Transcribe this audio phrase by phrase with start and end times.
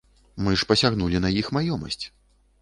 [0.47, 2.01] Мы ж пасягнулі на іх маёмасць.